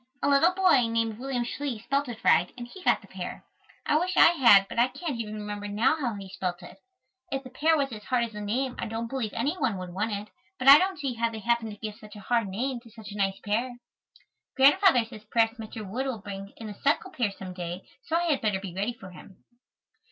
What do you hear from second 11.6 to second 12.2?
to give such a